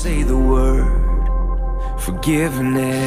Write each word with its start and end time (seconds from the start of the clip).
say 0.00 0.22
the 0.22 0.34
word 0.34 2.00
forgiveness. 2.00 3.06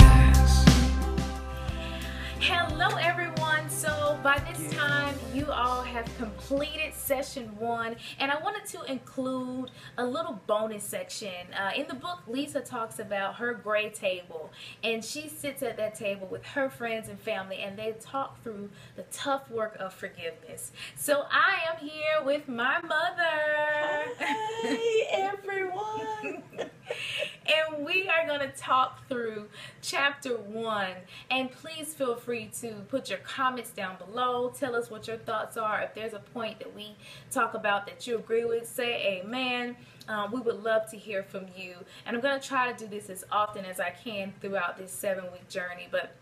Hello, 2.39 2.97
everyone. 2.97 3.67
So, 3.67 4.19
by 4.21 4.37
this 4.37 4.71
time, 4.75 5.15
you 5.33 5.51
all 5.51 5.81
have 5.81 6.05
completed 6.19 6.93
session 6.93 7.57
one, 7.57 7.95
and 8.19 8.31
I 8.31 8.37
wanted 8.43 8.65
to 8.77 8.83
include 8.83 9.71
a 9.97 10.05
little 10.05 10.39
bonus 10.45 10.83
section. 10.83 11.51
Uh, 11.59 11.71
in 11.75 11.87
the 11.87 11.95
book, 11.95 12.19
Lysa 12.29 12.63
talks 12.63 12.99
about 12.99 13.35
her 13.37 13.55
gray 13.55 13.89
table, 13.89 14.51
and 14.83 15.03
she 15.03 15.29
sits 15.29 15.63
at 15.63 15.77
that 15.77 15.95
table 15.95 16.27
with 16.27 16.45
her 16.45 16.69
friends 16.69 17.09
and 17.09 17.19
family, 17.19 17.57
and 17.57 17.75
they 17.75 17.95
talk 18.01 18.43
through 18.43 18.69
the 18.95 19.03
tough 19.11 19.49
work 19.49 19.75
of 19.79 19.95
forgiveness. 19.95 20.71
So, 20.95 21.23
I 21.31 21.57
am 21.71 21.79
here 21.79 22.23
with 22.23 22.47
my 22.47 22.79
mother. 22.81 24.13
Hey 24.19 25.07
everyone! 25.11 25.62
And 27.53 27.85
we 27.85 28.07
are 28.07 28.25
going 28.25 28.39
to 28.39 28.55
talk 28.55 29.07
through 29.07 29.47
chapter 29.81 30.37
one. 30.37 30.93
And 31.29 31.51
please 31.51 31.93
feel 31.93 32.15
free 32.15 32.49
to 32.61 32.73
put 32.87 33.09
your 33.09 33.19
comments 33.19 33.71
down 33.71 33.97
below. 33.97 34.49
Tell 34.49 34.75
us 34.75 34.89
what 34.89 35.07
your 35.07 35.17
thoughts 35.17 35.57
are. 35.57 35.81
If 35.81 35.93
there's 35.93 36.13
a 36.13 36.19
point 36.19 36.59
that 36.59 36.75
we 36.75 36.95
talk 37.31 37.53
about 37.53 37.85
that 37.87 38.05
you 38.07 38.17
agree 38.17 38.45
with, 38.45 38.67
say 38.67 39.21
amen. 39.23 39.75
Um, 40.07 40.31
we 40.31 40.41
would 40.41 40.63
love 40.63 40.89
to 40.91 40.97
hear 40.97 41.23
from 41.23 41.45
you. 41.55 41.75
And 42.05 42.15
I'm 42.15 42.21
going 42.21 42.39
to 42.39 42.45
try 42.45 42.71
to 42.71 42.77
do 42.77 42.87
this 42.87 43.09
as 43.09 43.23
often 43.31 43.65
as 43.65 43.79
I 43.79 43.91
can 43.91 44.33
throughout 44.41 44.77
this 44.77 44.91
seven 44.91 45.25
week 45.31 45.47
journey. 45.49 45.87
But 45.89 46.15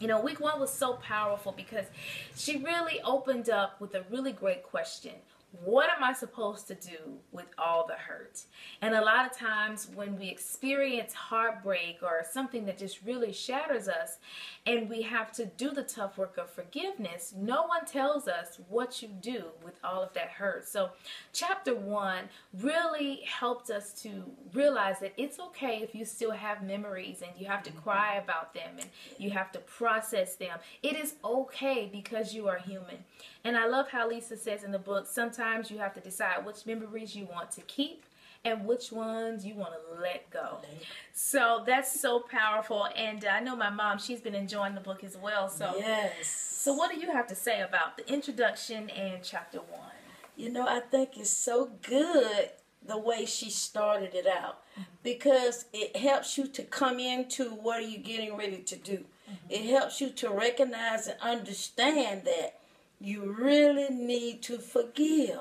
you 0.00 0.08
know, 0.08 0.20
week 0.20 0.40
one 0.40 0.58
was 0.58 0.72
so 0.72 0.94
powerful 0.94 1.52
because 1.56 1.86
she 2.34 2.56
really 2.58 3.00
opened 3.02 3.48
up 3.48 3.80
with 3.80 3.94
a 3.94 4.04
really 4.10 4.32
great 4.32 4.64
question 4.64 5.12
what 5.52 5.90
am 5.94 6.02
I 6.02 6.14
supposed 6.14 6.66
to 6.68 6.74
do 6.74 7.18
with 7.30 7.46
all 7.58 7.86
the 7.86 7.94
hurt? 7.94 8.40
And 8.80 8.94
a 8.94 9.04
lot 9.04 9.30
of 9.30 9.36
times 9.36 9.88
when 9.94 10.18
we 10.18 10.28
experience 10.28 11.12
heartbreak 11.12 11.98
or 12.02 12.24
something 12.30 12.64
that 12.66 12.78
just 12.78 13.02
really 13.04 13.32
shatters 13.32 13.86
us 13.86 14.18
and 14.66 14.88
we 14.88 15.02
have 15.02 15.30
to 15.32 15.46
do 15.46 15.70
the 15.70 15.82
tough 15.82 16.16
work 16.16 16.38
of 16.38 16.50
forgiveness, 16.50 17.34
no 17.36 17.64
one 17.64 17.84
tells 17.84 18.28
us 18.28 18.60
what 18.68 19.02
you 19.02 19.08
do 19.08 19.44
with 19.62 19.74
all 19.84 20.02
of 20.02 20.14
that 20.14 20.28
hurt. 20.28 20.66
So, 20.66 20.90
chapter 21.32 21.74
one 21.74 22.24
really 22.58 23.22
helped 23.26 23.70
us 23.70 23.92
to 24.02 24.24
realize 24.54 25.00
that 25.00 25.12
it's 25.16 25.38
okay 25.38 25.80
if 25.82 25.94
you 25.94 26.04
still 26.04 26.30
have 26.30 26.62
memories 26.62 27.22
and 27.22 27.32
you 27.38 27.46
have 27.46 27.62
to 27.64 27.70
mm-hmm. 27.70 27.80
cry 27.80 28.14
about 28.16 28.54
them 28.54 28.78
and 28.78 28.88
you 29.18 29.30
have 29.30 29.52
to 29.52 29.58
process 29.60 30.36
them. 30.36 30.58
It 30.82 30.96
is 30.96 31.14
okay 31.24 31.90
because 31.92 32.34
you 32.34 32.48
are 32.48 32.58
human. 32.58 33.04
And 33.44 33.56
I 33.56 33.66
love 33.66 33.90
how 33.90 34.10
Lysa 34.10 34.38
says 34.38 34.62
in 34.62 34.72
the 34.72 34.78
book 34.78 35.06
sometimes 35.06 35.70
you 35.70 35.78
have 35.78 35.94
to 35.94 36.00
decide 36.00 36.44
which 36.46 36.64
memories 36.66 37.16
you 37.16 37.26
want 37.26 37.50
to 37.52 37.60
keep 37.62 38.04
and 38.44 38.66
which 38.66 38.90
ones 38.90 39.46
you 39.46 39.54
want 39.54 39.72
to 39.72 40.00
let 40.00 40.28
go. 40.30 40.58
So 41.12 41.62
that's 41.66 42.00
so 42.00 42.20
powerful. 42.20 42.88
And 42.96 43.24
I 43.24 43.40
know 43.40 43.54
my 43.54 43.70
mom, 43.70 43.98
she's 43.98 44.20
been 44.20 44.34
enjoying 44.34 44.74
the 44.74 44.80
book 44.80 45.04
as 45.04 45.16
well. 45.16 45.48
So, 45.48 45.74
Yes. 45.78 46.26
so 46.26 46.74
what 46.74 46.90
do 46.92 46.98
you 46.98 47.12
have 47.12 47.26
to 47.28 47.34
say 47.34 47.60
about 47.60 47.96
the 47.96 48.12
introduction 48.12 48.90
and 48.90 49.22
chapter 49.22 49.58
one? 49.58 49.90
You 50.36 50.50
know, 50.50 50.66
I 50.66 50.80
think 50.80 51.16
it's 51.16 51.30
so 51.30 51.70
good 51.82 52.50
the 52.84 52.98
way 52.98 53.24
she 53.26 53.48
started 53.50 54.14
it 54.14 54.26
out 54.26 54.64
mm-hmm. 54.72 54.82
because 55.04 55.66
it 55.72 55.96
helps 55.96 56.36
you 56.36 56.48
to 56.48 56.62
come 56.64 56.98
into 56.98 57.50
what 57.50 57.78
are 57.78 57.86
you 57.86 57.98
getting 57.98 58.36
ready 58.36 58.58
to 58.58 58.76
do. 58.76 59.04
Mm-hmm. 59.30 59.50
It 59.50 59.64
helps 59.66 60.00
you 60.00 60.10
to 60.10 60.30
recognize 60.30 61.06
and 61.06 61.20
understand 61.20 62.24
that 62.24 62.58
you 63.02 63.34
really 63.38 63.88
need 63.90 64.42
to 64.44 64.58
forgive. 64.58 65.40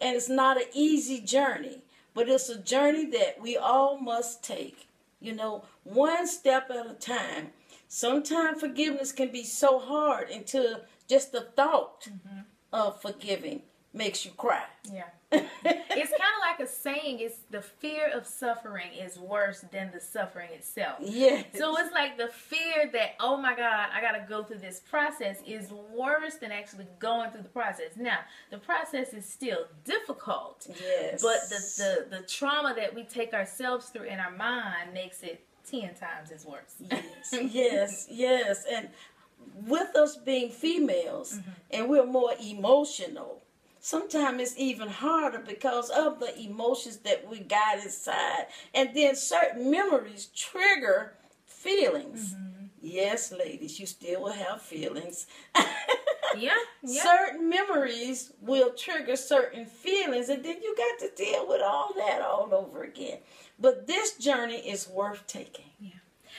And 0.00 0.16
it's 0.16 0.28
not 0.28 0.56
an 0.56 0.68
easy 0.72 1.20
journey, 1.20 1.82
but 2.14 2.28
it's 2.28 2.48
a 2.48 2.58
journey 2.58 3.06
that 3.06 3.40
we 3.40 3.56
all 3.56 3.98
must 3.98 4.42
take. 4.42 4.88
You 5.20 5.34
know, 5.34 5.64
one 5.84 6.26
step 6.26 6.70
at 6.70 6.90
a 6.90 6.94
time. 6.94 7.52
Sometimes 7.88 8.60
forgiveness 8.60 9.12
can 9.12 9.30
be 9.30 9.44
so 9.44 9.78
hard 9.78 10.28
until 10.30 10.80
just 11.08 11.32
the 11.32 11.42
thought 11.42 12.08
mm-hmm. 12.08 12.40
of 12.72 13.00
forgiving 13.00 13.62
makes 13.94 14.24
you 14.24 14.32
cry. 14.32 14.64
Yeah. 14.92 15.04
it's 15.32 15.42
kind 15.62 16.02
of 16.02 16.40
like 16.42 16.60
a 16.60 16.66
saying 16.66 17.20
it's 17.20 17.38
the 17.50 17.62
fear 17.62 18.10
of 18.12 18.26
suffering 18.26 18.92
is 18.92 19.18
worse 19.18 19.64
than 19.72 19.90
the 19.92 20.00
suffering 20.00 20.50
itself. 20.52 20.98
Yeah. 21.00 21.42
So 21.54 21.76
it's 21.78 21.92
like 21.92 22.18
the 22.18 22.28
fear 22.28 22.90
that, 22.92 23.14
oh 23.20 23.36
my 23.36 23.56
God, 23.56 23.88
I 23.94 24.00
got 24.00 24.12
to 24.12 24.26
go 24.28 24.42
through 24.42 24.58
this 24.58 24.80
process 24.80 25.38
is 25.46 25.70
worse 25.92 26.34
than 26.36 26.52
actually 26.52 26.86
going 26.98 27.30
through 27.30 27.42
the 27.42 27.48
process. 27.48 27.92
Now, 27.96 28.18
the 28.50 28.58
process 28.58 29.14
is 29.14 29.24
still 29.24 29.66
difficult, 29.84 30.66
Yes. 30.68 31.22
but 31.22 31.48
the, 31.48 32.06
the, 32.10 32.16
the 32.18 32.22
trauma 32.26 32.74
that 32.76 32.94
we 32.94 33.04
take 33.04 33.32
ourselves 33.32 33.86
through 33.86 34.04
in 34.04 34.18
our 34.18 34.32
mind 34.32 34.92
makes 34.92 35.22
it 35.22 35.44
10 35.70 35.94
times 35.94 36.30
as 36.32 36.44
worse. 36.44 36.74
yes, 36.80 37.34
yes, 37.52 38.06
yes. 38.10 38.64
And 38.70 38.88
with 39.66 39.94
us 39.96 40.16
being 40.16 40.50
females 40.50 41.34
mm-hmm. 41.34 41.50
and 41.70 41.88
we're 41.88 42.06
more 42.06 42.32
emotional, 42.42 43.42
sometimes 43.84 44.40
it's 44.40 44.54
even 44.56 44.88
harder 44.88 45.38
because 45.38 45.90
of 45.90 46.18
the 46.18 46.34
emotions 46.40 46.96
that 46.98 47.28
we 47.28 47.38
got 47.40 47.78
inside. 47.84 48.46
And 48.74 48.88
then 48.94 49.14
certain 49.14 49.70
memories 49.70 50.30
trigger 50.34 51.12
feelings. 51.44 52.34
Yes, 52.80 53.30
ladies, 53.30 53.78
you 53.78 53.86
still 53.86 54.22
will 54.22 54.32
have 54.32 54.62
feelings. 54.62 55.26
Yeah. 56.36 56.50
Yeah. 56.82 57.04
Certain 57.04 57.48
memories 57.48 58.32
will 58.40 58.72
trigger 58.72 59.14
certain 59.14 59.66
feelings, 59.66 60.28
and 60.30 60.44
then 60.44 60.60
you 60.60 60.74
got 60.76 61.06
to 61.06 61.14
deal 61.14 61.46
with 61.46 61.62
all 61.62 61.92
that 61.96 62.22
all 62.22 62.48
over 62.52 62.82
again. 62.82 63.18
But 63.60 63.86
this 63.86 64.14
journey 64.16 64.56
is 64.56 64.88
worth 64.88 65.24
taking. 65.28 65.66
Yeah. 65.78 65.90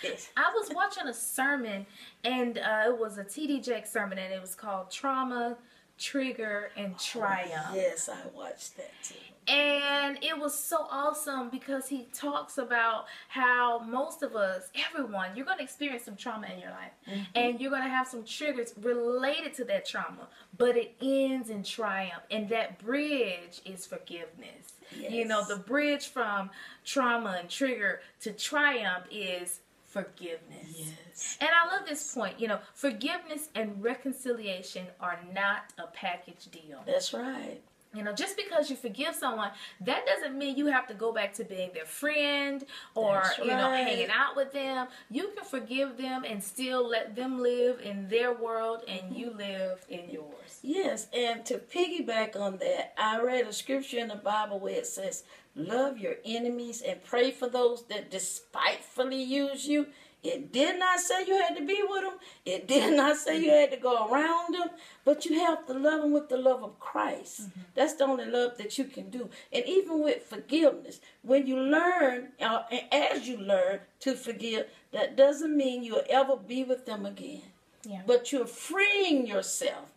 Yes. 0.03 0.27
I 0.35 0.51
was 0.53 0.69
watching 0.75 1.07
a 1.07 1.13
sermon, 1.13 1.85
and 2.25 2.57
uh, 2.57 2.83
it 2.87 2.99
was 2.99 3.17
a 3.17 3.23
T.D. 3.23 3.61
Jakes 3.61 3.93
sermon, 3.93 4.17
and 4.17 4.33
it 4.33 4.41
was 4.41 4.53
called 4.53 4.91
Trauma, 4.91 5.55
Trigger, 5.97 6.71
and 6.75 6.97
Triumph. 6.99 7.67
Yes, 7.73 8.09
I 8.09 8.17
watched 8.35 8.77
that 8.77 8.91
too. 9.03 9.15
And 9.47 10.17
it 10.23 10.37
was 10.37 10.57
so 10.57 10.87
awesome 10.89 11.49
because 11.49 11.87
he 11.87 12.07
talks 12.13 12.57
about 12.57 13.05
how 13.27 13.79
most 13.79 14.23
of 14.23 14.35
us, 14.35 14.69
everyone, 14.89 15.35
you're 15.35 15.45
going 15.45 15.59
to 15.59 15.63
experience 15.63 16.05
some 16.05 16.15
trauma 16.15 16.47
in 16.47 16.59
your 16.59 16.71
life. 16.71 16.91
Mm-hmm. 17.07 17.21
And 17.35 17.61
you're 17.61 17.69
going 17.69 17.83
to 17.83 17.89
have 17.89 18.07
some 18.07 18.23
triggers 18.23 18.73
related 18.81 19.53
to 19.55 19.65
that 19.65 19.85
trauma. 19.85 20.27
But 20.57 20.77
it 20.77 20.95
ends 20.99 21.51
in 21.51 21.63
triumph. 21.63 22.23
And 22.31 22.49
that 22.49 22.79
bridge 22.79 23.61
is 23.65 23.85
forgiveness. 23.85 24.73
You 24.97 25.25
know, 25.25 25.45
the 25.45 25.57
bridge 25.57 26.07
from 26.07 26.49
trauma 26.83 27.37
and 27.39 27.49
trigger 27.49 28.01
to 28.21 28.31
triumph 28.31 29.05
is 29.11 29.59
forgiveness. 29.95 30.75
Yes. 30.75 31.37
And 31.39 31.49
I 31.49 31.73
love 31.73 31.87
this 31.87 32.13
point. 32.13 32.37
You 32.37 32.49
know, 32.49 32.59
forgiveness 32.73 33.47
and 33.55 33.81
reconciliation 33.81 34.87
are 34.99 35.19
not 35.33 35.71
a 35.77 35.87
package 35.87 36.47
deal. 36.51 36.81
That's 36.85 37.13
right. 37.13 37.61
You 37.95 38.03
know, 38.03 38.13
just 38.13 38.37
because 38.37 38.69
you 38.69 38.75
forgive 38.75 39.15
someone, 39.15 39.51
that 39.81 40.05
doesn't 40.05 40.37
mean 40.37 40.57
you 40.57 40.67
have 40.67 40.87
to 40.87 40.93
go 40.93 41.11
back 41.11 41.33
to 41.35 41.43
being 41.43 41.71
their 41.73 41.85
friend 41.85 42.65
or, 42.93 43.21
That's 43.23 43.39
you 43.39 43.47
know, 43.47 43.71
hanging 43.71 44.09
out 44.09 44.35
with 44.35 44.51
them. 44.51 44.87
You 45.09 45.31
can 45.35 45.45
forgive 45.45 45.97
them 45.97 46.23
and 46.27 46.43
still 46.43 46.87
let 46.87 47.15
them 47.15 47.41
live 47.41 47.79
in 47.81 48.07
their 48.09 48.33
world 48.33 48.81
and 48.87 49.01
mm-hmm. 49.01 49.15
you 49.15 49.31
live 49.31 49.85
in 49.89 50.09
yours. 50.09 50.59
Yes, 50.61 51.07
and 51.13 51.45
to 51.45 51.57
piggyback 51.57 52.35
on 52.35 52.57
that, 52.57 52.93
I 52.97 53.21
read 53.21 53.47
a 53.47 53.53
scripture 53.53 53.99
in 53.99 54.07
the 54.07 54.15
Bible 54.15 54.59
where 54.59 54.75
it 54.75 54.87
says, 54.87 55.23
Love 55.57 55.97
your 55.97 56.15
enemies 56.25 56.81
and 56.85 57.01
pray 57.01 57.31
for 57.31 57.47
those 57.47 57.83
that 57.85 58.11
despitefully 58.11 59.23
use 59.23 59.65
you. 59.65 59.87
It 60.25 60.51
did 60.51 60.79
not 60.79 60.99
say 60.99 61.25
you 61.25 61.37
had 61.37 61.55
to 61.57 61.65
be 61.65 61.81
with 61.87 62.01
them. 62.01 62.13
It 62.45 62.67
did 62.73 62.95
not 62.95 63.17
say 63.17 63.39
you 63.39 63.47
mm-hmm. 63.47 63.59
had 63.59 63.71
to 63.71 63.77
go 63.77 64.07
around 64.07 64.55
them. 64.55 64.69
But 65.03 65.25
you 65.25 65.39
have 65.39 65.65
to 65.67 65.73
love 65.73 66.01
them 66.01 66.11
with 66.11 66.29
the 66.29 66.37
love 66.37 66.63
of 66.63 66.79
Christ. 66.79 67.43
Mm-hmm. 67.43 67.61
That's 67.75 67.93
the 67.93 68.05
only 68.05 68.25
love 68.25 68.57
that 68.57 68.77
you 68.77 68.85
can 68.85 69.09
do. 69.09 69.29
And 69.53 69.65
even 69.65 70.01
with 70.03 70.23
forgiveness, 70.23 70.99
when 71.21 71.45
you 71.47 71.59
learn, 71.59 72.29
uh, 72.41 72.63
and 72.71 72.81
as 72.91 73.27
you 73.27 73.37
learn 73.37 73.79
to 74.01 74.15
forgive, 74.15 74.67
that 74.91 75.15
doesn't 75.15 75.55
mean 75.55 75.83
you'll 75.83 76.03
ever 76.09 76.35
be 76.35 76.63
with 76.63 76.85
them 76.85 77.05
again. 77.05 77.43
Yeah. 77.83 78.01
But 78.07 78.31
you're 78.31 78.47
freeing 78.47 79.27
yourself 79.27 79.91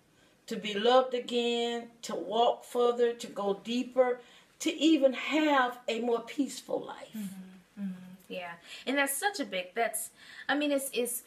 to 0.47 0.57
be 0.57 0.75
loved 0.75 1.15
again, 1.15 1.89
to 2.03 2.15
walk 2.15 2.65
further, 2.65 3.13
to 3.13 3.27
go 3.27 3.61
deeper, 3.65 4.21
to 4.61 4.75
even 4.75 5.13
have 5.13 5.79
a 5.89 6.01
more 6.01 6.21
peaceful 6.21 6.85
life. 6.85 7.13
Mm-hmm. 7.17 7.48
Yeah, 8.29 8.53
and 8.87 8.99
that's 8.99 9.17
such 9.17 9.41
a 9.41 9.45
big. 9.45 9.75
That's, 9.75 10.11
I 10.49 10.55
mean, 10.55 10.71
it's 10.71 10.91
it's 10.93 11.23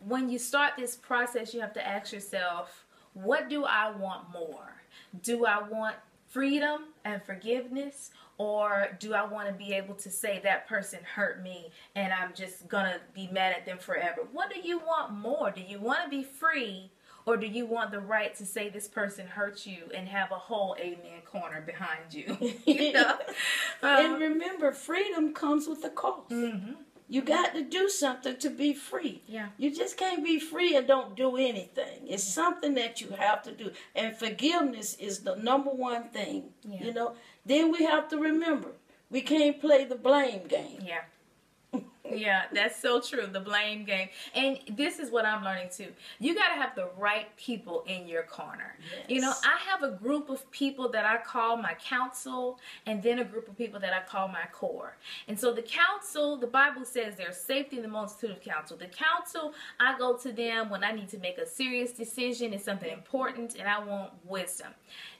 when 0.00 0.28
you 0.28 0.38
start 0.38 0.72
this 0.76 0.96
process, 0.96 1.52
you 1.52 1.60
have 1.60 1.74
to 1.74 1.86
ask 1.86 2.12
yourself, 2.12 2.84
what 3.14 3.48
do 3.48 3.64
I 3.64 3.90
want 3.90 4.32
more? 4.32 4.74
Do 5.22 5.44
I 5.44 5.62
want 5.62 5.96
freedom 6.28 6.84
and 7.04 7.22
forgiveness, 7.22 8.10
or 8.38 8.96
do 9.00 9.14
I 9.14 9.24
want 9.24 9.48
to 9.48 9.54
be 9.54 9.72
able 9.74 9.94
to 9.96 10.10
say 10.10 10.40
that 10.44 10.68
person 10.68 11.00
hurt 11.04 11.42
me 11.42 11.70
and 11.94 12.12
I'm 12.12 12.32
just 12.34 12.68
gonna 12.68 13.00
be 13.14 13.28
mad 13.28 13.54
at 13.56 13.66
them 13.66 13.78
forever? 13.78 14.22
What 14.32 14.52
do 14.52 14.60
you 14.60 14.78
want 14.78 15.12
more? 15.12 15.50
Do 15.50 15.60
you 15.60 15.80
want 15.80 16.04
to 16.04 16.08
be 16.08 16.22
free? 16.22 16.90
or 17.26 17.36
do 17.36 17.46
you 17.46 17.66
want 17.66 17.90
the 17.90 18.00
right 18.00 18.34
to 18.36 18.46
say 18.46 18.68
this 18.68 18.88
person 18.88 19.26
hurt 19.26 19.64
you 19.66 19.84
and 19.94 20.08
have 20.08 20.30
a 20.32 20.36
whole 20.36 20.76
amen 20.80 21.22
corner 21.24 21.60
behind 21.60 22.12
you? 22.12 22.36
you 22.66 22.92
know? 22.92 23.16
and 23.82 24.14
Um, 24.14 24.20
remember, 24.20 24.72
freedom 24.72 25.32
comes 25.34 25.66
with 25.68 25.84
a 25.84 25.90
cost. 25.90 26.30
mhm. 26.30 26.76
You 27.08 27.20
got 27.20 27.52
to 27.54 27.62
do 27.62 27.90
something 27.90 28.36
to 28.38 28.48
be 28.48 28.72
free. 28.72 29.22
Yeah. 29.26 29.48
You 29.58 29.70
just 29.70 29.98
can't 29.98 30.24
be 30.24 30.38
free 30.40 30.74
and 30.76 30.86
don't 30.86 31.14
do 31.14 31.36
anything. 31.36 32.06
It's 32.08 32.24
something 32.24 32.72
that 32.74 33.02
you 33.02 33.10
have 33.10 33.42
to 33.42 33.52
do. 33.52 33.72
And 33.94 34.16
forgiveness 34.16 34.94
is 34.98 35.18
the 35.20 35.36
number 35.36 35.70
one 35.70 36.04
thing. 36.08 36.54
Yeah. 36.62 36.84
You 36.84 36.92
know? 36.94 37.14
Then 37.44 37.70
we 37.70 37.84
have 37.84 38.08
to 38.08 38.16
remember 38.18 38.72
we 39.10 39.20
can't 39.20 39.60
play 39.60 39.84
the 39.84 39.94
blame 39.96 40.46
game. 40.46 40.78
Yeah. 40.82 41.02
Yeah, 42.14 42.44
that's 42.52 42.80
so 42.80 43.00
true. 43.00 43.26
The 43.26 43.40
blame 43.40 43.84
game. 43.84 44.08
And 44.34 44.58
this 44.70 44.98
is 44.98 45.10
what 45.10 45.24
I'm 45.24 45.44
learning 45.44 45.68
too. 45.74 45.88
You 46.18 46.34
got 46.34 46.48
to 46.48 46.54
have 46.54 46.74
the 46.74 46.88
right 46.98 47.34
people 47.36 47.84
in 47.86 48.06
your 48.06 48.22
corner. 48.22 48.76
You 49.08 49.20
know, 49.20 49.32
I 49.44 49.58
have 49.70 49.82
a 49.82 49.96
group 49.96 50.28
of 50.30 50.48
people 50.50 50.88
that 50.90 51.04
I 51.04 51.18
call 51.18 51.56
my 51.56 51.74
counsel, 51.74 52.58
and 52.86 53.02
then 53.02 53.18
a 53.18 53.24
group 53.24 53.48
of 53.48 53.56
people 53.56 53.80
that 53.80 53.92
I 53.92 54.00
call 54.00 54.28
my 54.28 54.44
core. 54.52 54.96
And 55.28 55.38
so 55.38 55.52
the 55.52 55.62
counsel, 55.62 56.36
the 56.36 56.46
Bible 56.46 56.84
says 56.84 57.16
there's 57.16 57.36
safety 57.36 57.76
in 57.76 57.82
the 57.82 57.88
multitude 57.88 58.30
of 58.30 58.40
counsel. 58.40 58.76
The 58.76 58.86
counsel, 58.86 59.54
I 59.80 59.98
go 59.98 60.16
to 60.16 60.32
them 60.32 60.70
when 60.70 60.84
I 60.84 60.92
need 60.92 61.08
to 61.10 61.18
make 61.18 61.38
a 61.38 61.46
serious 61.46 61.92
decision, 61.92 62.52
it's 62.52 62.64
something 62.64 62.90
important, 62.90 63.56
and 63.56 63.68
I 63.68 63.82
want 63.82 64.12
wisdom. 64.24 64.68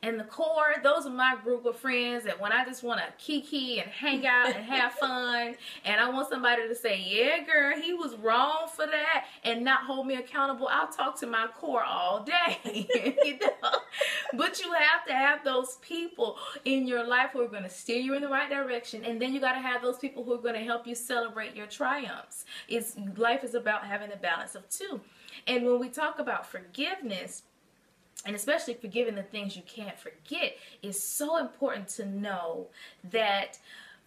And 0.02 0.18
the 0.18 0.24
core, 0.24 0.74
those 0.82 1.06
are 1.06 1.10
my 1.10 1.36
group 1.42 1.64
of 1.64 1.76
friends 1.76 2.24
that 2.24 2.40
when 2.40 2.52
I 2.52 2.64
just 2.64 2.82
want 2.82 3.00
to 3.00 3.06
kiki 3.18 3.80
and 3.80 3.90
hang 3.90 4.26
out 4.26 4.54
and 4.54 4.64
have 4.64 4.92
fun, 5.00 5.54
and 5.84 6.00
I 6.00 6.10
want 6.10 6.28
somebody 6.28 6.66
to 6.68 6.74
say, 6.82 7.00
yeah, 7.06 7.44
girl, 7.44 7.80
he 7.80 7.94
was 7.94 8.16
wrong 8.16 8.68
for 8.74 8.86
that, 8.86 9.26
and 9.44 9.64
not 9.64 9.84
hold 9.84 10.06
me 10.06 10.16
accountable, 10.16 10.68
I'll 10.70 10.88
talk 10.88 11.18
to 11.20 11.26
my 11.26 11.46
core 11.58 11.84
all 11.84 12.24
day. 12.24 12.88
But 14.34 14.60
you 14.60 14.72
have 14.72 15.04
to 15.06 15.12
have 15.12 15.44
those 15.44 15.76
people 15.82 16.38
in 16.64 16.86
your 16.88 17.06
life 17.06 17.30
who 17.32 17.42
are 17.42 17.48
going 17.48 17.64
to 17.64 17.68
steer 17.68 18.00
you 18.00 18.14
in 18.14 18.22
the 18.22 18.28
right 18.28 18.48
direction, 18.48 19.04
and 19.04 19.20
then 19.20 19.34
you 19.34 19.40
got 19.40 19.52
to 19.52 19.60
have 19.60 19.82
those 19.82 19.98
people 19.98 20.24
who 20.24 20.32
are 20.32 20.38
going 20.38 20.54
to 20.54 20.64
help 20.64 20.86
you 20.86 20.94
celebrate 20.94 21.54
your 21.54 21.66
triumphs. 21.66 22.46
It's 22.68 22.96
life 23.16 23.44
is 23.44 23.54
about 23.54 23.84
having 23.84 24.10
a 24.10 24.16
balance 24.16 24.54
of 24.54 24.68
two. 24.70 25.00
And 25.46 25.66
when 25.66 25.78
we 25.78 25.88
talk 25.90 26.18
about 26.18 26.46
forgiveness, 26.46 27.42
and 28.24 28.34
especially 28.34 28.74
forgiving 28.74 29.16
the 29.16 29.22
things 29.22 29.56
you 29.56 29.62
can't 29.62 29.98
forget, 29.98 30.56
is 30.82 31.02
so 31.02 31.38
important 31.38 31.88
to 31.88 32.06
know 32.06 32.68
that 33.10 33.58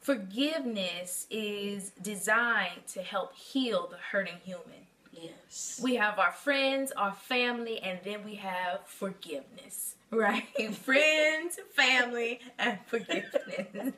forgiveness 0.05 1.25
is 1.31 1.89
designed 1.99 2.85
to 2.85 3.01
help 3.01 3.35
heal 3.35 3.87
the 3.89 3.97
hurting 3.97 4.37
human. 4.43 4.85
Yes. 5.11 5.79
We 5.81 5.95
have 5.95 6.19
our 6.19 6.31
friends, 6.31 6.91
our 6.95 7.13
family, 7.13 7.79
and 7.79 7.99
then 8.03 8.23
we 8.23 8.35
have 8.35 8.81
forgiveness. 8.85 9.93
Right? 10.11 10.45
friends, 10.75 11.59
family, 11.75 12.39
and 12.57 12.77
forgiveness. 12.85 13.33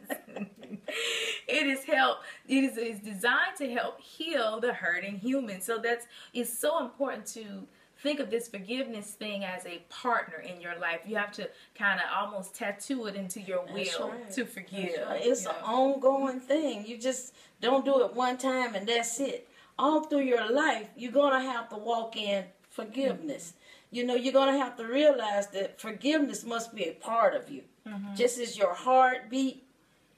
it 1.47 1.67
is 1.67 1.83
help 1.83 2.19
it 2.47 2.63
is, 2.63 2.77
is 2.77 2.99
designed 2.99 3.57
to 3.57 3.71
help 3.71 3.99
heal 3.99 4.59
the 4.59 4.73
hurting 4.73 5.19
human. 5.19 5.61
So 5.61 5.77
that's 5.77 6.07
it's 6.33 6.57
so 6.57 6.83
important 6.83 7.27
to 7.35 7.67
think 8.01 8.19
of 8.19 8.29
this 8.29 8.47
forgiveness 8.47 9.11
thing 9.11 9.43
as 9.43 9.65
a 9.65 9.81
partner 9.89 10.39
in 10.39 10.61
your 10.61 10.77
life. 10.79 11.01
You 11.05 11.15
have 11.15 11.31
to 11.33 11.49
kind 11.75 11.99
of 11.99 12.05
almost 12.15 12.55
tattoo 12.55 13.07
it 13.07 13.15
into 13.15 13.41
your 13.41 13.65
will 13.73 14.09
right. 14.09 14.31
to 14.31 14.45
forgive. 14.45 15.07
Right. 15.07 15.21
It's 15.23 15.45
an 15.45 15.53
know. 15.61 15.67
ongoing 15.67 16.39
thing. 16.39 16.85
You 16.85 16.97
just 16.97 17.33
don't 17.61 17.85
do 17.85 18.03
it 18.03 18.13
one 18.13 18.37
time 18.37 18.75
and 18.75 18.87
that's 18.87 19.19
it. 19.19 19.49
All 19.79 20.03
through 20.03 20.21
your 20.21 20.51
life, 20.51 20.87
you're 20.95 21.11
going 21.11 21.33
to 21.33 21.51
have 21.51 21.69
to 21.69 21.77
walk 21.77 22.15
in 22.15 22.45
forgiveness. 22.69 23.53
You 23.91 24.05
know, 24.05 24.15
you're 24.15 24.33
going 24.33 24.53
to 24.53 24.59
have 24.59 24.75
to 24.77 24.85
realize 24.85 25.47
that 25.47 25.79
forgiveness 25.79 26.43
must 26.43 26.75
be 26.75 26.83
a 26.85 26.93
part 26.93 27.35
of 27.35 27.49
you. 27.49 27.63
Mm-hmm. 27.87 28.15
Just 28.15 28.39
as 28.39 28.57
your 28.57 28.73
heart 28.73 29.29
beat, 29.29 29.63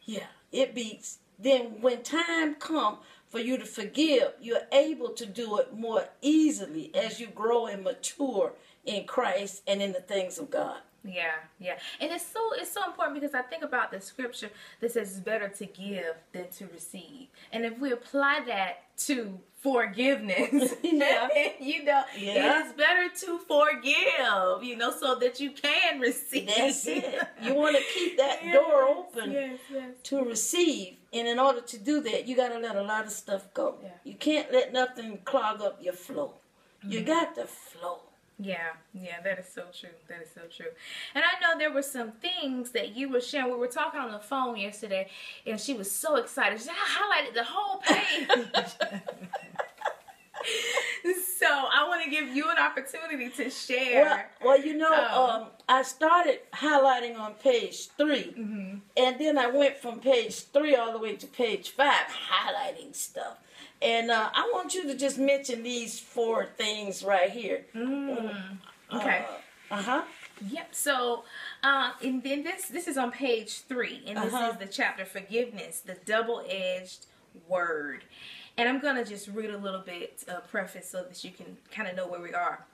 yeah, 0.03 0.27
it 0.51 0.73
beats. 0.73 1.19
Then 1.37 1.81
when 1.81 2.03
time 2.03 2.55
comes 2.55 2.97
for 3.29 3.39
you 3.39 3.57
to 3.57 3.65
forgive, 3.65 4.33
you're 4.41 4.67
able 4.71 5.09
to 5.09 5.25
do 5.25 5.57
it 5.59 5.73
more 5.73 6.09
easily 6.21 6.91
as 6.95 7.19
you 7.19 7.27
grow 7.27 7.67
and 7.67 7.83
mature 7.83 8.53
in 8.85 9.05
Christ 9.05 9.61
and 9.67 9.81
in 9.81 9.93
the 9.93 10.01
things 10.01 10.39
of 10.39 10.49
God. 10.49 10.81
Yeah, 11.03 11.31
yeah, 11.59 11.77
and 12.01 12.11
it's 12.11 12.25
so 12.25 12.51
it's 12.53 12.71
so 12.71 12.85
important 12.85 13.19
because 13.19 13.33
I 13.33 13.41
think 13.41 13.63
about 13.63 13.91
the 13.91 14.01
scripture 14.01 14.49
that 14.81 14.91
says 14.91 15.11
it's 15.11 15.19
better 15.19 15.47
to 15.47 15.65
give 15.65 16.15
than 16.33 16.49
to 16.57 16.67
receive, 16.67 17.27
and 17.51 17.65
if 17.65 17.79
we 17.79 17.91
apply 17.91 18.43
that 18.47 18.83
to 19.05 19.39
forgiveness, 19.61 20.75
Yeah. 20.83 21.27
you 21.59 21.83
know, 21.83 22.03
Yeah. 22.17 22.61
it 22.61 22.65
is 22.67 22.73
better 22.73 23.09
to 23.09 23.39
forgive, 23.39 24.63
you 24.63 24.75
know, 24.77 24.91
so 24.91 25.15
that 25.15 25.39
you 25.39 25.51
can 25.51 25.99
receive. 25.99 26.47
That's 26.47 26.87
it. 26.87 27.19
You 27.41 27.53
want 27.55 27.77
to 27.77 27.83
keep 27.93 28.17
that 28.17 28.41
door 28.51 28.83
open 28.83 29.31
Yes, 29.31 29.59
yes. 29.71 29.91
to 30.03 30.23
receive. 30.23 30.97
And 31.11 31.27
in 31.27 31.39
order 31.39 31.61
to 31.61 31.77
do 31.77 32.01
that, 32.01 32.27
you 32.27 32.35
got 32.35 32.49
to 32.49 32.59
let 32.59 32.75
a 32.75 32.83
lot 32.83 33.05
of 33.05 33.11
stuff 33.11 33.53
go. 33.53 33.77
Yeah. 33.81 33.89
You 34.03 34.15
can't 34.15 34.51
let 34.51 34.71
nothing 34.73 35.19
clog 35.25 35.61
up 35.61 35.79
your 35.81 35.93
flow. 35.93 36.33
You 36.87 36.99
mm-hmm. 36.99 37.07
got 37.07 37.35
to 37.35 37.45
flow. 37.45 37.99
Yeah, 38.41 38.69
yeah, 38.93 39.19
that 39.21 39.37
is 39.39 39.47
so 39.49 39.63
true. 39.77 39.89
That 40.07 40.21
is 40.21 40.29
so 40.33 40.41
true. 40.55 40.71
And 41.13 41.25
I 41.25 41.41
know 41.41 41.59
there 41.59 41.73
were 41.73 41.81
some 41.81 42.13
things 42.13 42.71
that 42.71 42.95
you 42.95 43.09
were 43.09 43.19
sharing. 43.19 43.51
We 43.51 43.57
were 43.57 43.67
talking 43.67 43.99
on 43.99 44.11
the 44.13 44.19
phone 44.19 44.55
yesterday, 44.55 45.09
and 45.45 45.59
she 45.59 45.73
was 45.73 45.91
so 45.91 46.15
excited. 46.15 46.61
She 46.61 46.69
highlighted 46.69 47.33
the 47.33 47.43
whole 47.43 47.79
page. 47.79 48.29
so 51.39 51.47
I 51.47 51.85
want 51.87 52.03
to 52.03 52.09
give 52.09 52.29
you 52.29 52.49
an 52.49 52.57
opportunity 52.57 53.29
to 53.29 53.49
share. 53.49 54.29
well, 54.43 54.59
you 54.59 54.75
know, 54.77 54.93
Um, 54.93 55.41
um, 55.43 55.47
I 55.67 55.83
started 55.83 56.39
highlighting 56.53 57.17
on 57.17 57.33
page 57.35 57.87
3 57.97 58.23
Mm-hmm. 58.37 58.75
and 58.97 59.19
then 59.19 59.37
I 59.37 59.47
went 59.47 59.77
from 59.77 59.99
page 59.99 60.35
three 60.53 60.75
all 60.75 60.91
the 60.91 60.97
way 60.99 61.15
to 61.15 61.27
page 61.27 61.71
five, 61.71 62.07
highlighting 62.31 62.95
stuff. 62.95 63.37
And 63.81 64.11
uh, 64.11 64.29
I 64.33 64.49
want 64.53 64.73
you 64.73 64.83
to 64.87 64.95
just 64.95 65.17
mention 65.17 65.63
these 65.63 65.99
four 65.99 66.45
things 66.57 67.03
right 67.03 67.29
here. 67.29 67.65
Mm, 67.75 68.57
okay. 68.93 69.25
Uh 69.71 69.81
huh. 69.81 70.01
Yep. 70.49 70.67
So, 70.73 71.23
um, 71.63 71.91
and 72.03 72.23
then 72.23 72.43
this 72.43 72.65
this 72.67 72.87
is 72.87 72.97
on 72.97 73.11
page 73.11 73.61
three, 73.61 74.03
and 74.07 74.17
this 74.17 74.33
Uh-huh. 74.33 74.51
is 74.51 74.57
the 74.57 74.65
chapter 74.65 75.05
forgiveness, 75.05 75.79
the 75.81 75.95
double-edged 76.05 77.05
word. 77.47 78.03
And 78.59 78.67
I'm 78.67 78.81
gonna 78.81 79.05
just 79.05 79.29
read 79.29 79.51
a 79.51 79.57
little 79.57 79.79
bit 79.79 80.25
uh, 80.27 80.41
preface 80.41 80.89
so 80.89 81.01
that 81.03 81.23
you 81.23 81.31
can 81.31 81.55
kind 81.71 81.87
of 81.87 81.95
know 81.95 82.05
where 82.05 82.19
we 82.19 82.33
are. 82.33 82.65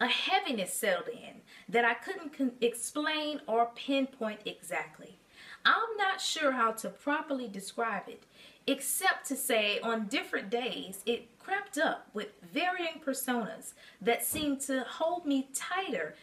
A 0.00 0.06
heaviness 0.06 0.72
settled 0.72 1.08
in 1.08 1.42
that 1.68 1.84
I 1.84 1.92
couldn't 1.92 2.54
explain 2.62 3.42
or 3.46 3.68
pinpoint 3.74 4.40
exactly. 4.46 5.18
I'm 5.66 5.98
not 5.98 6.22
sure 6.22 6.52
how 6.52 6.72
to 6.72 6.88
properly 6.88 7.48
describe 7.48 8.04
it, 8.08 8.22
except 8.66 9.26
to 9.26 9.36
say 9.36 9.78
on 9.80 10.06
different 10.06 10.48
days 10.48 11.02
it 11.04 11.38
crept 11.38 11.76
up 11.76 12.08
with 12.14 12.28
varying 12.42 13.02
personas 13.04 13.74
that 14.00 14.24
seemed 14.24 14.62
to 14.62 14.86
hold 14.88 15.26
me 15.26 15.48
tighter, 15.52 16.14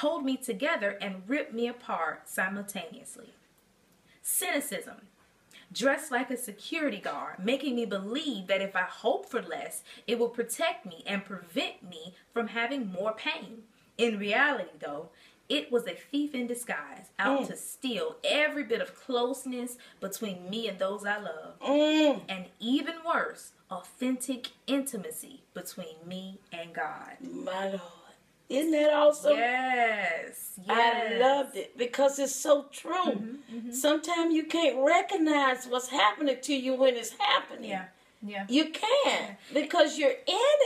hold 0.00 0.26
me 0.26 0.36
together, 0.36 0.98
and 1.00 1.22
rip 1.26 1.54
me 1.54 1.66
apart 1.66 2.28
simultaneously. 2.28 3.32
Cynicism, 4.20 4.96
dressed 5.72 6.10
like 6.10 6.30
a 6.30 6.36
security 6.36 6.98
guard, 6.98 7.38
making 7.44 7.76
me 7.76 7.84
believe 7.86 8.46
that 8.46 8.62
if 8.62 8.74
I 8.76 8.82
hope 8.82 9.28
for 9.28 9.42
less, 9.42 9.82
it 10.06 10.18
will 10.18 10.28
protect 10.28 10.86
me 10.86 11.02
and 11.06 11.24
prevent 11.24 11.82
me 11.88 12.14
from 12.32 12.48
having 12.48 12.90
more 12.90 13.12
pain. 13.12 13.62
In 13.96 14.18
reality, 14.18 14.70
though, 14.80 15.10
it 15.48 15.72
was 15.72 15.86
a 15.86 15.94
thief 15.94 16.34
in 16.34 16.46
disguise, 16.46 17.10
out 17.18 17.46
to 17.46 17.56
steal 17.56 18.16
every 18.22 18.64
bit 18.64 18.80
of 18.82 18.94
closeness 18.94 19.78
between 19.98 20.48
me 20.50 20.68
and 20.68 20.78
those 20.78 21.06
I 21.06 21.18
love. 21.18 21.58
Mm, 21.60 22.20
And 22.28 22.44
even 22.60 22.96
worse, 23.06 23.52
authentic 23.70 24.48
intimacy 24.66 25.42
between 25.54 25.96
me 26.06 26.38
and 26.52 26.74
God. 26.74 27.16
my 27.22 27.68
Lord. 27.70 27.80
Isn't 28.48 28.70
that 28.72 28.90
awesome? 28.92 29.36
Yes. 29.36 30.58
I 30.68 31.18
loved 31.18 31.56
it 31.56 31.76
because 31.76 32.18
it's 32.18 32.34
so 32.34 32.66
true. 32.72 32.92
Mm-hmm, 32.92 33.72
Sometimes 33.72 34.34
you 34.34 34.44
can't 34.44 34.78
recognize 34.84 35.66
what's 35.66 35.88
happening 35.88 36.36
to 36.42 36.54
you 36.54 36.74
when 36.74 36.96
it's 36.96 37.14
happening. 37.18 37.70
Yeah. 37.70 37.84
Yeah. 38.20 38.46
You 38.48 38.70
can 38.70 39.36
because 39.54 39.96
you're 39.98 40.10
in 40.10 40.16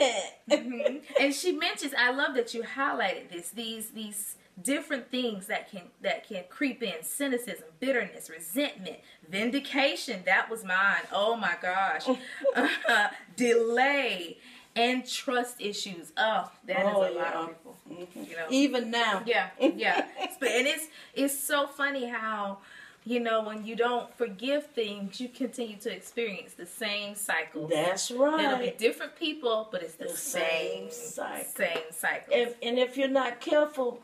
it. 0.00 0.32
Mhm. 0.50 1.02
and 1.20 1.34
she 1.34 1.52
mentions 1.52 1.92
i 1.98 2.10
love 2.10 2.34
that 2.34 2.54
you 2.54 2.62
highlighted 2.62 3.30
this 3.30 3.50
these 3.50 3.90
these 3.90 4.36
different 4.62 5.10
things 5.10 5.46
that 5.48 5.70
can 5.70 5.82
that 6.00 6.26
can 6.26 6.44
creep 6.48 6.82
in 6.82 6.94
cynicism 7.02 7.66
bitterness 7.78 8.30
resentment 8.30 8.96
vindication 9.28 10.22
that 10.24 10.48
was 10.50 10.64
mine 10.64 11.02
oh 11.12 11.36
my 11.36 11.54
gosh 11.60 12.08
uh, 12.56 13.08
delay 13.36 14.38
and 14.76 15.06
trust 15.06 15.60
issues 15.60 16.12
oh 16.16 16.50
that 16.66 16.80
is 16.80 16.92
Oh, 16.94 17.02
a 17.02 17.12
lot 17.12 17.34
of 17.34 17.48
people 17.48 17.76
mm-hmm. 17.90 18.30
you 18.30 18.36
know 18.36 18.46
Even 18.50 18.90
now. 18.90 19.22
yeah, 19.26 19.50
yeah. 19.60 20.06
But 20.40 20.48
and 20.48 20.66
it's 20.66 20.86
it's 21.14 21.38
so 21.38 21.66
funny 21.66 22.06
how 22.06 22.58
you 23.04 23.18
know, 23.18 23.42
when 23.42 23.64
you 23.66 23.74
don't 23.74 24.14
forgive 24.16 24.66
things, 24.66 25.20
you 25.20 25.28
continue 25.28 25.76
to 25.78 25.92
experience 25.92 26.52
the 26.52 26.66
same 26.66 27.16
cycle. 27.16 27.66
That's 27.66 28.12
right. 28.12 28.44
It'll 28.44 28.58
be 28.58 28.74
different 28.78 29.16
people, 29.16 29.68
but 29.72 29.82
it's 29.82 29.94
the, 29.94 30.04
The 30.04 30.10
same, 30.16 30.88
same 30.88 30.90
cycle. 30.90 31.52
Same 31.56 31.78
cycle. 31.90 32.32
If, 32.32 32.54
and 32.62 32.78
if 32.78 32.96
you're 32.96 33.08
not 33.08 33.40
careful, 33.40 34.00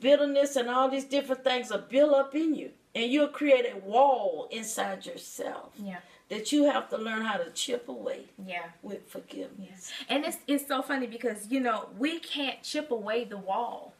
bitterness 0.00 0.56
and 0.56 0.68
all 0.68 0.88
these 0.88 1.04
different 1.04 1.44
things 1.44 1.70
will 1.70 1.78
build 1.78 2.12
up 2.14 2.34
in 2.34 2.56
you. 2.56 2.70
And 2.96 3.10
you'll 3.10 3.28
create 3.28 3.66
a 3.72 3.78
wall 3.78 4.48
inside 4.50 5.04
yourself 5.06 5.70
yeah, 5.76 5.98
that 6.30 6.52
you 6.52 6.64
have 6.64 6.88
to 6.90 6.96
learn 6.96 7.22
how 7.22 7.36
to 7.36 7.50
chip 7.50 7.88
away 7.88 8.24
yeah. 8.44 8.64
with 8.82 9.06
forgiveness. 9.08 9.92
And 10.08 10.24
it's 10.24 10.38
it's 10.46 10.66
so 10.66 10.82
funny 10.82 11.06
because 11.06 11.48
you 11.50 11.60
know 11.60 11.88
we 11.98 12.18
can't 12.18 12.62
chip 12.62 12.90
away 12.90 13.24
the 13.24 13.36
wall 13.38 13.94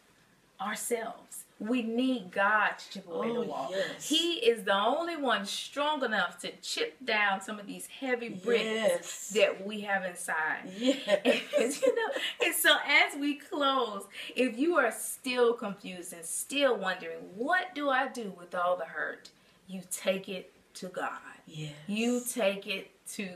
ourselves. 0.61 1.45
We 1.61 1.83
need 1.83 2.33
God 2.33 2.73
to 2.79 2.91
chip 2.91 3.09
away 3.09 3.29
the 3.29 3.39
Oh, 3.41 3.43
wall. 3.43 3.69
yes. 3.71 4.09
He 4.09 4.35
is 4.35 4.65
the 4.65 4.75
only 4.75 5.17
one 5.17 5.47
strong 5.47 6.05
enough 6.05 6.39
to 6.41 6.51
chip 6.63 6.97
down 7.05 7.41
some 7.41 7.61
of 7.61 7.67
these 7.67 7.87
heavy 7.87 8.29
bricks 8.31 8.65
Yes. 8.65 9.29
that 9.37 9.65
we 9.67 9.83
have 9.83 10.05
inside. 10.05 10.71
Yes. 10.77 11.21
And, 11.25 11.77
you 11.83 11.95
know, 11.95 12.13
and 12.45 12.55
so 12.55 12.77
as 12.87 13.19
we 13.19 13.35
close, 13.37 14.05
if 14.35 14.59
you 14.59 14.77
are 14.77 14.91
still 14.93 15.55
confused 15.55 16.13
and 16.13 16.25
still 16.25 16.77
wondering, 16.77 17.19
what 17.37 17.75
do 17.75 17.89
I 17.89 18.09
do 18.09 18.33
with 18.39 18.55
all 18.55 18.77
the 18.77 18.87
hurt? 18.87 19.31
You 19.69 19.83
take 19.91 20.29
it 20.29 20.53
to 20.75 20.89
God. 20.89 21.11
Yes. 21.47 21.73
You 21.87 22.23
take 22.29 22.67
it 22.67 22.91
to 23.15 23.29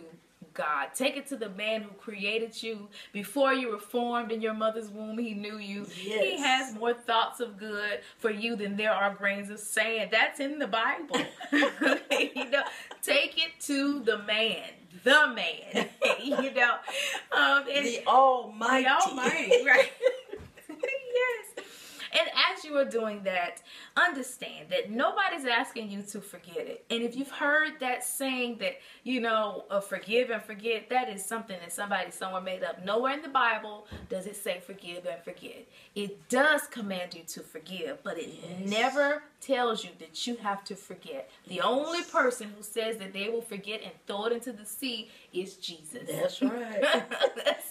God. 0.59 0.89
Take 0.93 1.17
it 1.17 1.27
to 1.29 1.37
the 1.37 1.51
man 1.51 1.83
who 1.83 1.91
created 1.91 2.61
you. 2.63 2.89
Before 3.13 3.53
you 3.55 3.71
were 3.71 3.79
formed 3.79 4.33
in 4.33 4.41
your 4.41 4.55
mother's 4.55 4.91
womb, 4.91 5.17
he 5.19 5.33
knew 5.33 5.59
you. 5.59 5.85
He 5.85 6.37
has 6.39 6.75
more 6.75 6.93
thoughts 6.95 7.39
of 7.39 7.59
good 7.59 8.01
for 8.19 8.31
you 8.31 8.57
than 8.57 8.77
there 8.77 8.93
are 8.93 9.15
grains 9.15 9.51
of 9.51 9.61
sand. 9.61 10.11
That's 10.11 10.41
in 10.41 10.59
the 10.59 10.67
Bible. 10.67 11.21
you 11.53 12.51
know, 12.51 12.65
take 13.03 13.39
it 13.39 13.53
to 13.67 14.01
the 14.01 14.19
man, 14.19 14.71
the 15.05 15.33
man. 15.33 15.89
you 16.25 16.53
know, 16.53 16.75
um, 17.31 17.65
the 17.67 18.03
Almighty. 18.07 18.85
the 18.85 18.91
Almighty, 18.91 19.65
right? 19.65 19.93
Yes. 22.69 22.71
You 22.71 22.77
are 22.79 22.85
doing 22.85 23.23
that, 23.25 23.63
understand 23.97 24.67
that 24.71 24.91
nobody's 24.91 25.45
asking 25.47 25.91
you 25.91 26.03
to 26.03 26.21
forget 26.21 26.59
it. 26.59 26.85
And 26.91 27.03
if 27.03 27.17
you've 27.17 27.31
heard 27.31 27.81
that 27.81 28.05
saying 28.05 28.59
that, 28.59 28.75
you 29.05 29.21
know, 29.21 29.65
uh, 29.71 29.81
forgive 29.81 30.31
and 30.31 30.43
forget, 30.43 30.89
that 30.91 31.09
is 31.09 31.25
something 31.25 31.57
that 31.61 31.73
somebody 31.73 32.11
somewhere 32.11 32.43
made 32.43 32.63
up. 32.63 32.85
Nowhere 32.85 33.15
in 33.15 33.23
the 33.23 33.29
Bible 33.29 33.87
does 34.09 34.27
it 34.27 34.37
say 34.37 34.61
forgive 34.61 35.07
and 35.07 35.23
forget. 35.23 35.67
It 35.95 36.29
does 36.29 36.63
command 36.71 37.15
you 37.15 37.23
to 37.29 37.41
forgive, 37.41 38.03
but 38.03 38.19
it 38.19 38.29
Yes. 38.29 38.69
never 38.71 39.23
tells 39.41 39.85
you 39.85 39.91
that 39.99 40.27
you 40.27 40.37
have 40.37 40.65
to 40.65 40.75
forget. 40.77 41.31
The 41.47 41.61
only 41.61 42.03
person 42.03 42.53
who 42.57 42.63
says 42.63 42.97
that 42.99 43.13
they 43.13 43.29
will 43.29 43.41
forget 43.43 43.81
and 43.83 43.93
throw 44.07 44.27
it 44.27 44.33
into 44.33 44.53
the 44.53 44.65
sea 44.67 45.11
is 45.33 45.57
Jesus. 45.57 46.09
That's 46.11 46.43
right. 46.43 46.85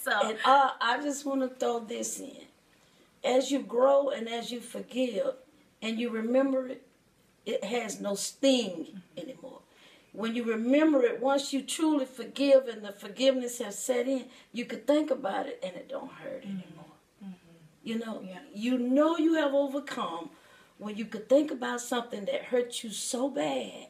so, 0.02 0.12
And 0.30 0.38
uh, 0.44 0.70
I 0.80 1.00
just 1.02 1.24
want 1.24 1.40
to 1.42 1.48
throw 1.48 1.80
this 1.80 2.20
in. 2.20 2.47
As 3.24 3.50
you 3.50 3.60
grow 3.60 4.10
and 4.10 4.28
as 4.28 4.50
you 4.50 4.60
forgive 4.60 5.34
and 5.82 5.98
you 5.98 6.10
remember 6.10 6.68
it, 6.68 6.86
it 7.46 7.64
has 7.64 8.00
no 8.00 8.14
sting 8.14 9.02
anymore. 9.16 9.60
When 10.12 10.34
you 10.34 10.44
remember 10.44 11.02
it, 11.02 11.20
once 11.20 11.52
you 11.52 11.62
truly 11.62 12.04
forgive 12.04 12.66
and 12.66 12.84
the 12.84 12.92
forgiveness 12.92 13.58
has 13.58 13.78
set 13.78 14.08
in, 14.08 14.26
you 14.52 14.64
could 14.64 14.86
think 14.86 15.10
about 15.10 15.46
it 15.46 15.60
and 15.62 15.76
it 15.76 15.88
don't 15.88 16.10
hurt 16.10 16.42
mm-hmm. 16.42 16.58
anymore. 16.58 16.84
Mm-hmm. 17.24 17.34
You 17.84 17.98
know, 17.98 18.22
Yeah. 18.26 18.40
you 18.52 18.78
know 18.78 19.16
you 19.16 19.34
have 19.34 19.54
overcome 19.54 20.30
when 20.78 20.96
you 20.96 21.04
could 21.04 21.28
think 21.28 21.50
about 21.50 21.80
something 21.80 22.24
that 22.26 22.44
hurt 22.44 22.82
you 22.82 22.90
so 22.90 23.28
bad 23.28 23.88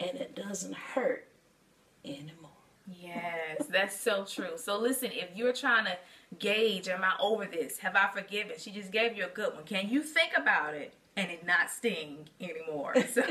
and 0.00 0.10
it 0.16 0.34
doesn't 0.34 0.74
hurt 0.74 1.28
anymore. 2.04 2.50
Yes, 3.00 3.66
that's 3.70 3.98
so 3.98 4.24
true. 4.24 4.56
So 4.56 4.78
listen, 4.78 5.10
if 5.12 5.34
you're 5.34 5.54
trying 5.54 5.86
to 5.86 5.96
gauge, 6.38 6.88
am 6.88 7.04
I 7.04 7.14
over 7.20 7.46
this? 7.46 7.78
Have 7.78 7.96
I 7.96 8.08
forgiven? 8.12 8.56
She 8.58 8.70
just 8.70 8.90
gave 8.90 9.16
you 9.16 9.24
a 9.24 9.28
good 9.28 9.54
one. 9.54 9.64
Can 9.64 9.88
you 9.88 10.02
think 10.02 10.32
about 10.36 10.74
it 10.74 10.94
and 11.16 11.30
it 11.30 11.46
not 11.46 11.70
sting 11.70 12.28
anymore? 12.40 12.94
So 13.14 13.22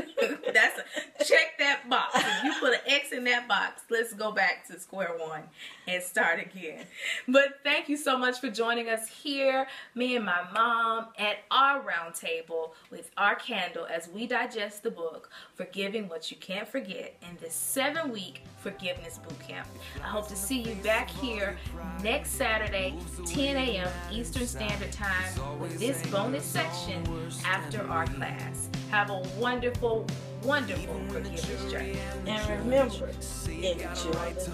that's 0.54 0.80
a, 0.80 1.24
check 1.26 1.58
that 1.60 1.90
box. 1.90 2.16
If 2.16 2.44
you 2.44 2.54
put 2.60 2.74
an 2.74 2.80
X 2.88 3.12
in 3.12 3.26
that 3.26 3.48
box, 3.50 3.82
let's 3.90 4.14
go 4.14 4.32
back 4.32 4.66
to 4.68 4.80
square 4.80 5.12
one 5.18 5.42
and 5.88 6.02
start 6.02 6.40
again. 6.40 6.86
But 7.28 7.60
thank 7.64 7.90
you 7.90 7.98
so 7.98 8.18
much 8.18 8.40
for 8.40 8.50
joining 8.50 8.88
us 8.88 9.10
here, 9.10 9.68
me 9.94 10.16
and 10.16 10.26
my 10.26 10.44
mom, 10.54 11.08
at 11.18 11.40
our 11.52 11.82
round 11.82 12.16
table 12.16 12.76
with 12.92 13.12
our 13.18 13.36
candle 13.36 13.86
as 13.86 14.08
we 14.08 14.26
digest 14.26 14.84
the 14.84 14.92
book, 14.92 15.30
Forgiving 15.56 16.08
What 16.08 16.32
You 16.32 16.38
Can't 16.38 16.68
Forget, 16.68 17.16
in 17.22 17.38
this 17.42 17.54
seven 17.54 18.12
week 18.12 18.44
forgiveness 18.60 19.20
boot 19.20 19.38
camp. 19.40 19.68
I 20.02 20.08
hope 20.08 20.28
to 20.30 20.36
see 20.36 20.62
you 20.62 20.76
back 20.76 21.10
here 21.10 21.58
next 22.02 22.32
Saturday, 22.32 22.96
10 23.26 23.58
a.m. 23.58 23.90
Eastern 24.12 24.48
Standard 24.48 24.92
Time, 24.94 25.60
with 25.60 25.78
this 25.80 26.06
bonus 26.08 26.46
section 26.46 27.04
after 27.46 27.73
our 27.82 28.06
class. 28.06 28.70
Have 28.92 29.10
a 29.10 29.22
wonderful, 29.40 30.06
wonderful 30.44 30.96
forgiveness 31.10 31.72
journey. 31.72 31.98
And 32.28 32.60
remember, 32.60 33.10
enjoy 33.48 34.34
the 34.34 34.52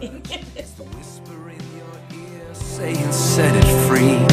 journey. 0.00 0.22
whisper 0.84 1.50
in 1.50 1.60
your 1.76 2.20
ear 2.20 2.54
saying 2.54 3.12
set 3.12 3.54
it 3.54 3.88
free 3.88 4.29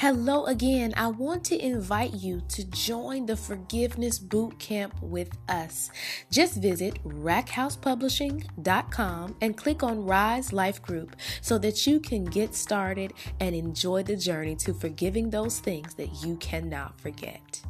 Hello 0.00 0.46
again. 0.46 0.94
I 0.96 1.08
want 1.08 1.44
to 1.44 1.62
invite 1.62 2.14
you 2.14 2.40
to 2.48 2.64
join 2.64 3.26
the 3.26 3.36
Forgiveness 3.36 4.18
Boot 4.18 4.58
Camp 4.58 4.94
with 5.02 5.28
us. 5.46 5.90
Just 6.30 6.56
visit 6.56 7.04
rackhousepublishing.com 7.04 9.36
and 9.42 9.58
click 9.58 9.82
on 9.82 10.06
Rise 10.06 10.54
Life 10.54 10.80
Group 10.80 11.16
so 11.42 11.58
that 11.58 11.86
you 11.86 12.00
can 12.00 12.24
get 12.24 12.54
started 12.54 13.12
and 13.40 13.54
enjoy 13.54 14.02
the 14.02 14.16
journey 14.16 14.56
to 14.56 14.72
forgiving 14.72 15.28
those 15.28 15.58
things 15.58 15.92
that 15.96 16.24
you 16.24 16.36
cannot 16.36 16.98
forget. 16.98 17.60